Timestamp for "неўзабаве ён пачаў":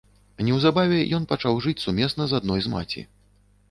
0.47-1.63